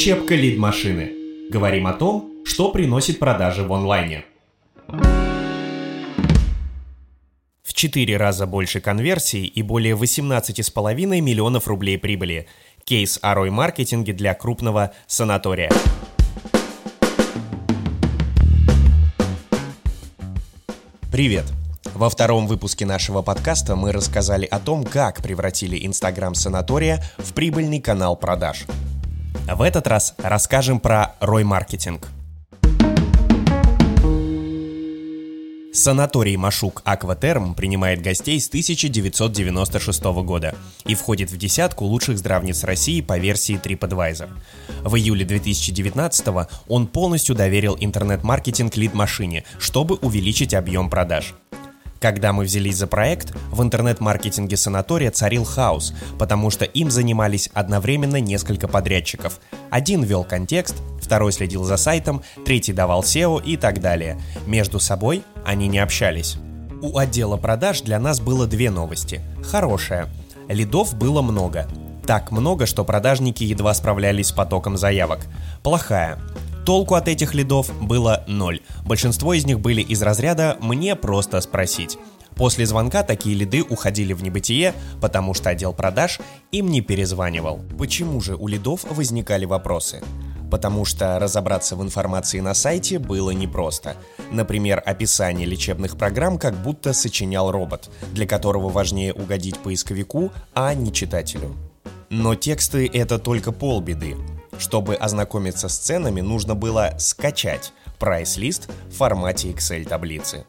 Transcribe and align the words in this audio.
Учебка 0.00 0.34
лид-машины. 0.34 1.12
Говорим 1.50 1.86
о 1.86 1.92
том, 1.92 2.32
что 2.46 2.72
приносит 2.72 3.18
продажи 3.18 3.62
в 3.64 3.70
онлайне. 3.70 4.24
В 7.62 7.74
4 7.74 8.16
раза 8.16 8.46
больше 8.46 8.80
конверсий 8.80 9.44
и 9.44 9.60
более 9.60 9.94
18,5 9.96 11.20
миллионов 11.20 11.68
рублей 11.68 11.98
прибыли. 11.98 12.48
Кейс 12.84 13.18
о 13.20 13.34
рой-маркетинге 13.34 14.14
для 14.14 14.32
крупного 14.32 14.94
санатория. 15.06 15.70
Привет! 21.12 21.44
Во 21.92 22.08
втором 22.08 22.46
выпуске 22.46 22.86
нашего 22.86 23.20
подкаста 23.20 23.76
мы 23.76 23.92
рассказали 23.92 24.46
о 24.46 24.60
том, 24.60 24.82
как 24.82 25.22
превратили 25.22 25.84
Инстаграм 25.84 26.34
санатория 26.34 27.04
в 27.18 27.34
прибыльный 27.34 27.82
канал 27.82 28.16
продаж. 28.16 28.64
В 29.46 29.62
этот 29.62 29.86
раз 29.86 30.14
расскажем 30.18 30.80
про 30.80 31.14
рой-маркетинг. 31.20 32.08
Санаторий 35.72 36.36
Машук 36.36 36.82
Акватерм 36.84 37.54
принимает 37.54 38.02
гостей 38.02 38.40
с 38.40 38.48
1996 38.48 40.02
года 40.24 40.54
и 40.84 40.96
входит 40.96 41.30
в 41.30 41.36
десятку 41.36 41.84
лучших 41.84 42.18
здравниц 42.18 42.64
России 42.64 43.00
по 43.00 43.18
версии 43.18 43.54
TripAdvisor. 43.54 44.30
В 44.82 44.96
июле 44.96 45.24
2019 45.24 46.48
он 46.68 46.86
полностью 46.88 47.36
доверил 47.36 47.76
интернет-маркетинг 47.78 48.76
лид-машине, 48.76 49.44
чтобы 49.58 49.94
увеличить 49.94 50.54
объем 50.54 50.90
продаж. 50.90 51.34
Когда 52.00 52.32
мы 52.32 52.44
взялись 52.44 52.76
за 52.76 52.86
проект, 52.86 53.36
в 53.50 53.62
интернет-маркетинге 53.62 54.56
санатория 54.56 55.10
царил 55.10 55.44
хаос, 55.44 55.92
потому 56.18 56.48
что 56.48 56.64
им 56.64 56.90
занимались 56.90 57.50
одновременно 57.52 58.18
несколько 58.20 58.68
подрядчиков. 58.68 59.38
Один 59.68 60.02
вел 60.02 60.24
контекст, 60.24 60.76
второй 61.02 61.30
следил 61.32 61.62
за 61.64 61.76
сайтом, 61.76 62.22
третий 62.46 62.72
давал 62.72 63.02
SEO 63.02 63.44
и 63.44 63.58
так 63.58 63.82
далее. 63.82 64.18
Между 64.46 64.80
собой 64.80 65.22
они 65.44 65.68
не 65.68 65.78
общались. 65.78 66.36
У 66.80 66.96
отдела 66.96 67.36
продаж 67.36 67.82
для 67.82 67.98
нас 68.00 68.18
было 68.18 68.46
две 68.46 68.70
новости. 68.70 69.20
Хорошая. 69.44 70.08
Лидов 70.48 70.94
было 70.96 71.20
много. 71.20 71.68
Так 72.06 72.30
много, 72.30 72.64
что 72.64 72.82
продажники 72.82 73.44
едва 73.44 73.74
справлялись 73.74 74.28
с 74.28 74.32
потоком 74.32 74.78
заявок. 74.78 75.20
Плохая. 75.62 76.18
Толку 76.70 76.94
от 76.94 77.08
этих 77.08 77.34
лидов 77.34 77.68
было 77.84 78.22
ноль. 78.28 78.60
Большинство 78.86 79.34
из 79.34 79.44
них 79.44 79.58
были 79.58 79.82
из 79.82 80.02
разряда 80.02 80.56
«мне 80.60 80.94
просто 80.94 81.40
спросить». 81.40 81.98
После 82.36 82.64
звонка 82.64 83.02
такие 83.02 83.34
лиды 83.34 83.64
уходили 83.64 84.12
в 84.12 84.22
небытие, 84.22 84.72
потому 85.00 85.34
что 85.34 85.50
отдел 85.50 85.72
продаж 85.72 86.20
им 86.52 86.68
не 86.68 86.80
перезванивал. 86.80 87.60
Почему 87.76 88.20
же 88.20 88.36
у 88.36 88.46
лидов 88.46 88.84
возникали 88.88 89.46
вопросы? 89.46 90.00
Потому 90.48 90.84
что 90.84 91.18
разобраться 91.18 91.74
в 91.74 91.82
информации 91.82 92.38
на 92.38 92.54
сайте 92.54 93.00
было 93.00 93.32
непросто. 93.32 93.96
Например, 94.30 94.80
описание 94.86 95.48
лечебных 95.48 95.96
программ 95.96 96.38
как 96.38 96.54
будто 96.62 96.92
сочинял 96.92 97.50
робот, 97.50 97.90
для 98.12 98.28
которого 98.28 98.68
важнее 98.68 99.12
угодить 99.12 99.58
поисковику, 99.58 100.30
а 100.54 100.72
не 100.74 100.92
читателю. 100.92 101.56
Но 102.10 102.36
тексты— 102.36 102.88
это 102.92 103.18
только 103.18 103.50
полбеды. 103.50 104.14
Чтобы 104.60 104.94
ознакомиться 104.94 105.70
с 105.70 105.78
ценами, 105.78 106.20
нужно 106.20 106.54
было 106.54 106.94
скачать 106.98 107.72
прайс-лист 107.98 108.68
в 108.90 108.94
формате 108.94 109.50
Excel-таблицы. 109.50 110.44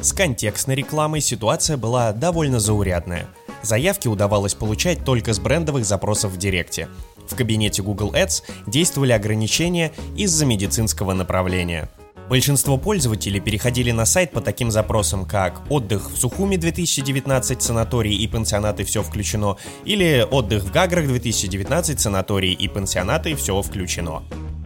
С 0.00 0.12
контекстной 0.14 0.74
рекламой 0.74 1.20
ситуация 1.20 1.76
была 1.76 2.12
довольно 2.12 2.58
заурядная. 2.58 3.26
Заявки 3.62 4.08
удавалось 4.08 4.54
получать 4.54 5.04
только 5.04 5.34
с 5.34 5.38
брендовых 5.38 5.84
запросов 5.84 6.32
в 6.32 6.38
Директе. 6.38 6.88
В 7.28 7.36
кабинете 7.36 7.82
Google 7.82 8.12
Ads 8.12 8.42
действовали 8.66 9.12
ограничения 9.12 9.92
из-за 10.16 10.46
медицинского 10.46 11.12
направления– 11.12 11.90
Большинство 12.28 12.76
пользователей 12.76 13.38
переходили 13.38 13.92
на 13.92 14.04
сайт 14.04 14.32
по 14.32 14.40
таким 14.40 14.72
запросам, 14.72 15.26
как 15.26 15.62
«Отдых 15.70 16.10
в 16.10 16.16
Сухуми 16.16 16.56
2019, 16.56 17.62
санатории 17.62 18.14
и 18.14 18.26
пансионаты, 18.26 18.82
все 18.84 19.04
включено» 19.04 19.56
или 19.84 20.26
«Отдых 20.28 20.64
в 20.64 20.72
Гаграх 20.72 21.06
2019, 21.06 22.00
санатории 22.00 22.52
и 22.52 22.66
пансионаты, 22.66 23.36
все 23.36 23.62
включено». 23.62 24.24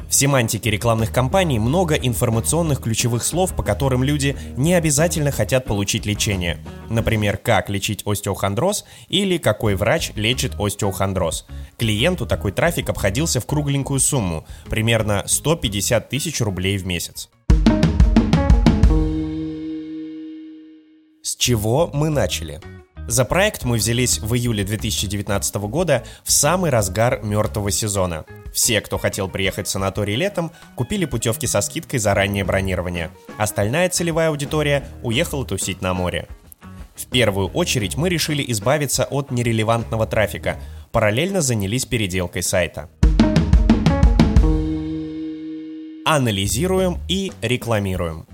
В 0.09 0.15
семантике 0.15 0.71
рекламных 0.71 1.13
кампаний 1.13 1.59
много 1.59 1.95
информационных 1.95 2.81
ключевых 2.81 3.23
слов, 3.23 3.55
по 3.55 3.63
которым 3.63 4.03
люди 4.03 4.37
не 4.57 4.75
обязательно 4.75 5.31
хотят 5.31 5.67
получить 5.67 6.05
лечение. 6.05 6.59
Например, 6.89 7.37
как 7.37 7.69
лечить 7.69 8.03
остеохондроз 8.05 8.87
или 9.09 9.37
какой 9.37 9.77
врач 9.77 10.11
лечит 10.17 10.55
остеохондроз. 10.59 11.47
Клиенту 11.79 12.27
такой 12.27 12.51
трафик 12.51 12.89
обходился 12.89 13.39
в 13.39 13.47
кругленькую 13.47 14.01
сумму, 14.01 14.47
примерно 14.69 15.23
150 15.27 16.09
тысяч 16.09 16.41
рублей 16.41 16.77
в 16.77 16.87
месяц. 16.87 17.29
С 21.23 21.37
чего 21.37 21.91
мы 21.93 22.11
начали? 22.11 22.61
За 23.11 23.25
проект 23.25 23.65
мы 23.65 23.77
взялись 23.77 24.21
в 24.21 24.35
июле 24.35 24.63
2019 24.63 25.57
года 25.57 26.05
в 26.23 26.31
самый 26.31 26.71
разгар 26.71 27.25
мертвого 27.25 27.73
сезона. 27.73 28.25
Все, 28.53 28.81
кто 28.81 28.99
хотел 28.99 29.29
приехать 29.29 29.67
в 29.67 29.71
санаторий 29.71 30.15
летом, 30.15 30.53
купили 30.77 31.07
путевки 31.07 31.47
со 31.47 31.61
скидкой 31.61 31.99
за 31.99 32.15
раннее 32.15 32.45
бронирование. 32.45 33.11
Остальная 33.37 33.89
целевая 33.89 34.29
аудитория 34.29 34.87
уехала 35.03 35.45
тусить 35.45 35.83
на 35.83 35.93
море. 35.93 36.29
В 36.95 37.07
первую 37.07 37.49
очередь 37.49 37.97
мы 37.97 38.09
решили 38.09 38.45
избавиться 38.53 39.05
от 39.05 39.31
нерелевантного 39.31 40.07
трафика, 40.07 40.61
параллельно 40.93 41.41
занялись 41.41 41.87
переделкой 41.87 42.43
сайта. 42.45 42.89
Анализируем 46.13 46.99
и 47.07 47.31
рекламируем. 47.41 48.27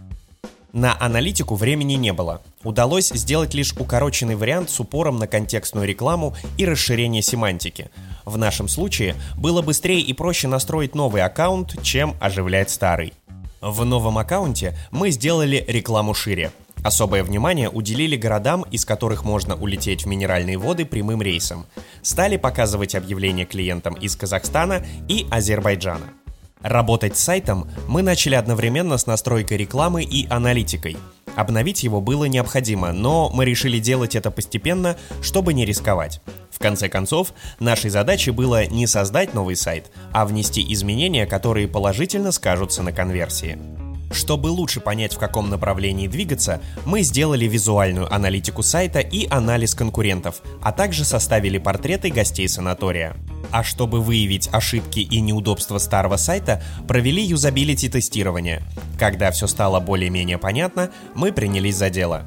На 0.72 0.96
аналитику 0.98 1.56
времени 1.56 1.92
не 1.92 2.14
было. 2.14 2.40
Удалось 2.64 3.10
сделать 3.10 3.52
лишь 3.52 3.74
укороченный 3.74 4.34
вариант 4.34 4.70
с 4.70 4.80
упором 4.80 5.18
на 5.18 5.26
контекстную 5.26 5.86
рекламу 5.86 6.34
и 6.56 6.64
расширение 6.64 7.20
семантики. 7.20 7.90
В 8.24 8.38
нашем 8.38 8.68
случае 8.68 9.14
было 9.36 9.60
быстрее 9.60 10.00
и 10.00 10.14
проще 10.14 10.48
настроить 10.48 10.94
новый 10.94 11.20
аккаунт, 11.20 11.82
чем 11.82 12.14
оживлять 12.18 12.70
старый. 12.70 13.12
В 13.60 13.84
новом 13.84 14.16
аккаунте 14.16 14.74
мы 14.90 15.10
сделали 15.10 15.62
рекламу 15.68 16.14
шире. 16.14 16.52
Особое 16.82 17.24
внимание 17.24 17.68
уделили 17.68 18.16
городам, 18.16 18.62
из 18.70 18.86
которых 18.86 19.22
можно 19.22 19.54
улететь 19.54 20.04
в 20.04 20.06
минеральные 20.06 20.56
воды 20.56 20.86
прямым 20.86 21.20
рейсом. 21.20 21.66
Стали 22.00 22.38
показывать 22.38 22.94
объявления 22.94 23.44
клиентам 23.44 23.92
из 23.96 24.16
Казахстана 24.16 24.82
и 25.08 25.26
Азербайджана. 25.30 26.06
Работать 26.66 27.16
с 27.16 27.20
сайтом 27.20 27.70
мы 27.86 28.02
начали 28.02 28.34
одновременно 28.34 28.98
с 28.98 29.06
настройкой 29.06 29.56
рекламы 29.56 30.02
и 30.02 30.26
аналитикой. 30.28 30.96
Обновить 31.36 31.84
его 31.84 32.00
было 32.00 32.24
необходимо, 32.24 32.90
но 32.90 33.30
мы 33.32 33.44
решили 33.44 33.78
делать 33.78 34.16
это 34.16 34.32
постепенно, 34.32 34.96
чтобы 35.22 35.54
не 35.54 35.64
рисковать. 35.64 36.20
В 36.50 36.58
конце 36.58 36.88
концов, 36.88 37.34
нашей 37.60 37.90
задачей 37.90 38.32
было 38.32 38.66
не 38.66 38.88
создать 38.88 39.32
новый 39.32 39.54
сайт, 39.54 39.92
а 40.12 40.26
внести 40.26 40.72
изменения, 40.72 41.24
которые 41.24 41.68
положительно 41.68 42.32
скажутся 42.32 42.82
на 42.82 42.90
конверсии. 42.90 43.56
Чтобы 44.10 44.48
лучше 44.48 44.80
понять, 44.80 45.14
в 45.14 45.18
каком 45.18 45.48
направлении 45.48 46.08
двигаться, 46.08 46.60
мы 46.84 47.02
сделали 47.02 47.44
визуальную 47.44 48.12
аналитику 48.12 48.64
сайта 48.64 48.98
и 48.98 49.28
анализ 49.30 49.76
конкурентов, 49.76 50.42
а 50.62 50.72
также 50.72 51.04
составили 51.04 51.58
портреты 51.58 52.10
гостей 52.10 52.48
санатория. 52.48 53.14
А 53.50 53.62
чтобы 53.62 54.00
выявить 54.00 54.48
ошибки 54.52 55.00
и 55.00 55.20
неудобства 55.20 55.78
старого 55.78 56.16
сайта, 56.16 56.62
провели 56.86 57.22
юзабилити 57.22 57.88
тестирование. 57.88 58.62
Когда 58.98 59.30
все 59.30 59.46
стало 59.46 59.80
более-менее 59.80 60.38
понятно, 60.38 60.90
мы 61.14 61.32
принялись 61.32 61.76
за 61.76 61.90
дело. 61.90 62.24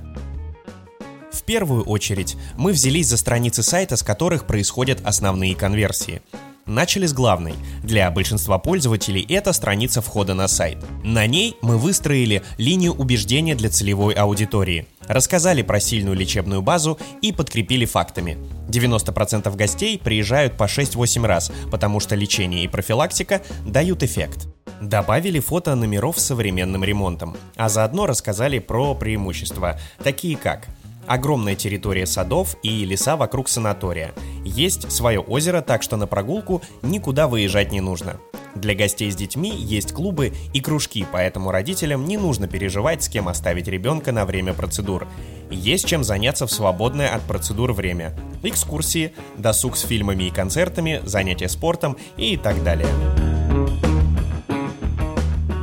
В 1.32 1.44
первую 1.44 1.84
очередь 1.84 2.38
мы 2.58 2.72
взялись 2.72 3.08
за 3.08 3.18
страницы 3.18 3.64
сайта, 3.64 3.96
с 3.96 4.04
которых 4.04 4.46
происходят 4.46 5.00
основные 5.04 5.56
конверсии. 5.56 6.22
Начали 6.70 7.08
с 7.08 7.14
главной. 7.14 7.56
Для 7.84 8.12
большинства 8.12 8.60
пользователей 8.60 9.26
это 9.28 9.54
страница 9.54 10.04
входа 10.04 10.36
на 10.36 10.48
сайт. 10.48 10.78
На 11.04 11.26
ней 11.26 11.58
мы 11.64 11.80
выстроили 11.80 12.44
линию 12.60 12.94
убеждения 12.94 13.56
для 13.56 13.72
целевой 13.72 14.14
аудитории, 14.14 14.86
рассказали 15.08 15.64
про 15.64 15.80
сильную 15.80 16.16
лечебную 16.16 16.62
базу 16.62 17.00
и 17.24 17.32
подкрепили 17.32 17.86
фактами. 17.86 18.38
90% 18.68 19.56
гостей 19.56 19.98
приезжают 19.98 20.58
по 20.58 20.66
6-8 20.66 21.26
раз, 21.26 21.52
потому 21.72 22.00
что 22.00 22.14
лечение 22.14 22.66
и 22.66 22.68
профилактика 22.68 23.42
дают 23.66 24.04
эффект. 24.04 24.48
Добавили 24.80 25.40
фото 25.40 25.74
номеров 25.74 26.20
с 26.20 26.26
современным 26.28 26.84
ремонтом, 26.84 27.36
а 27.56 27.68
заодно 27.70 28.06
рассказали 28.06 28.60
про 28.60 28.94
преимущества, 28.94 29.80
такие 30.04 30.38
как 30.38 30.68
огромная 31.10 31.56
территория 31.56 32.06
садов 32.06 32.56
и 32.62 32.86
леса 32.86 33.18
вокруг 33.18 33.50
санатория. 33.50 34.14
Есть 34.46 34.92
свое 34.92 35.20
озеро, 35.20 35.62
так 35.62 35.82
что 35.82 35.98
на 35.98 36.06
прогулку 36.06 36.62
никуда 36.84 37.28
выезжать 37.28 37.72
не 37.72 37.82
нужно. 37.82 38.20
Для 38.54 38.76
гостей 38.76 39.12
с 39.12 39.16
детьми 39.16 39.50
есть 39.50 39.92
клубы 39.92 40.34
и 40.54 40.62
кружки, 40.62 41.06
поэтому 41.12 41.52
родителям 41.52 42.06
не 42.06 42.18
нужно 42.18 42.48
переживать, 42.48 43.04
с 43.04 43.10
кем 43.10 43.28
оставить 43.28 43.68
ребенка 43.68 44.12
на 44.12 44.26
время 44.26 44.54
процедур. 44.54 45.08
Есть 45.50 45.88
чем 45.88 46.04
заняться 46.04 46.46
в 46.46 46.52
свободное 46.52 47.10
от 47.10 47.24
процедур 47.24 47.74
время. 47.74 48.16
Экскурсии, 48.44 49.14
досуг 49.38 49.78
с 49.78 49.82
фильмами 49.82 50.26
и 50.26 50.32
концертами, 50.32 51.02
занятия 51.04 51.50
спортом 51.50 51.98
и 52.18 52.38
так 52.38 52.64
далее. 52.64 52.90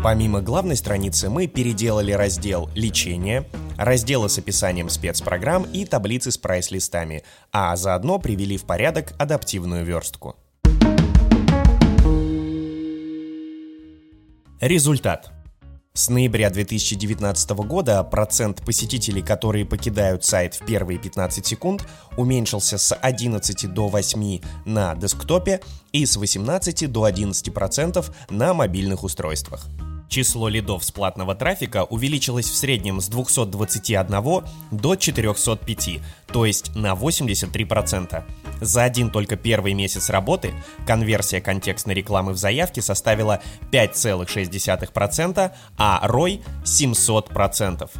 Помимо 0.02 0.40
главной 0.40 0.76
страницы 0.76 1.31
мы 1.31 1.46
переделали 1.46 2.12
раздел 2.12 2.69
«Лечение», 2.75 3.46
разделы 3.76 4.28
с 4.28 4.38
описанием 4.38 4.88
спецпрограмм 4.88 5.64
и 5.64 5.84
таблицы 5.84 6.31
с 6.31 6.38
прайс-листами, 6.38 7.23
а 7.52 7.75
заодно 7.76 8.19
привели 8.19 8.56
в 8.56 8.64
порядок 8.64 9.14
адаптивную 9.19 9.84
верстку. 9.84 10.37
Результат. 14.61 15.32
С 15.96 16.11
ноября 16.11 16.50
2019 16.50 17.50
года 17.50 18.05
процент 18.05 18.62
посетителей, 18.62 19.23
которые 19.23 19.64
покидают 19.64 20.25
сайт 20.25 20.55
в 20.55 20.67
первые 20.67 20.99
15 20.99 21.46
секунд, 21.46 21.88
уменьшился 22.19 22.76
с 22.76 22.94
11 22.94 23.72
до 23.72 23.88
8 23.88 24.40
на 24.67 24.94
десктопе 24.94 25.62
и 25.93 26.05
с 26.05 26.17
18 26.19 26.93
до 26.93 27.08
11% 27.08 28.14
на 28.29 28.52
мобильных 28.52 29.05
устройствах. 29.05 29.67
Число 30.08 30.49
лидов 30.49 30.85
с 30.85 30.93
платного 30.93 31.35
трафика 31.35 31.85
увеличилось 31.85 32.47
в 32.47 32.56
среднем 32.56 33.00
с 33.00 33.08
221 33.08 34.44
до 34.70 34.97
405, 34.97 35.88
то 36.32 36.47
есть 36.47 36.75
на 36.76 36.94
83%. 36.94 38.23
За 38.61 38.85
один 38.85 39.11
только 39.11 39.37
первый 39.37 39.75
месяц 39.75 40.08
работы 40.08 40.55
конверсия 40.87 41.41
контекстной 41.41 41.94
рекламы 41.94 42.32
в 42.32 42.38
заявке 42.38 42.82
составила 42.82 43.43
5,6%, 43.73 45.53
а 45.76 46.08
ROI 46.08 46.43
700%. 46.64 47.91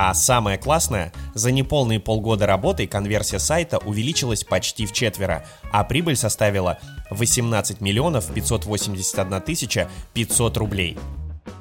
А 0.00 0.14
самое 0.14 0.58
классное, 0.58 1.12
за 1.34 1.50
неполные 1.50 1.98
полгода 1.98 2.46
работы 2.46 2.86
конверсия 2.86 3.40
сайта 3.40 3.78
увеличилась 3.78 4.44
почти 4.44 4.86
в 4.86 4.92
четверо, 4.92 5.44
а 5.72 5.82
прибыль 5.82 6.14
составила 6.14 6.78
18 7.10 7.80
миллионов 7.80 8.32
581 8.32 9.40
тысяча 9.40 9.90
500 10.14 10.56
рублей. 10.56 10.96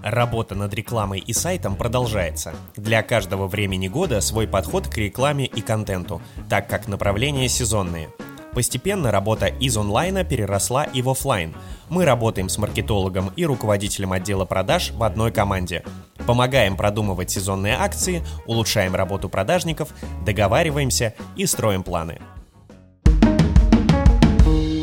Работа 0.10 0.56
над 0.56 0.74
рекламой 0.74 1.20
и 1.20 1.34
сайтом 1.34 1.76
продолжается. 1.76 2.54
Для 2.78 3.04
каждого 3.04 3.46
времени 3.46 3.90
года 3.90 4.22
свой 4.22 4.48
подход 4.48 4.88
к 4.88 4.98
рекламе 4.98 5.46
и 5.46 5.60
контенту, 5.60 6.22
так 6.50 6.70
как 6.70 6.88
направления 6.88 7.50
сезонные. 7.50 8.08
Постепенно 8.54 9.12
работа 9.12 9.48
из 9.48 9.76
онлайна 9.76 10.24
переросла 10.24 10.86
и 10.86 11.02
в 11.02 11.10
офлайн. 11.10 11.54
Мы 11.90 12.06
работаем 12.06 12.48
с 12.48 12.58
маркетологом 12.58 13.34
и 13.36 13.46
руководителем 13.46 14.14
отдела 14.14 14.46
продаж 14.46 14.92
в 14.92 15.04
одной 15.04 15.34
команде. 15.34 15.84
Помогаем 16.26 16.78
продумывать 16.78 17.30
сезонные 17.30 17.76
акции, 17.76 18.24
улучшаем 18.46 18.96
работу 18.96 19.28
продажников, 19.28 19.90
договариваемся 20.26 21.16
и 21.36 21.46
строим 21.46 21.84
планы. 21.84 22.22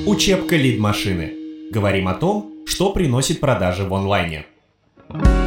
Учебка 0.06 0.56
лид-машины. 0.56 1.32
Говорим 1.72 2.08
о 2.08 2.14
том, 2.14 2.52
что 2.66 2.92
приносит 2.92 3.40
продажи 3.40 3.84
в 3.84 3.94
онлайне. 3.94 4.44
oh 5.12 5.43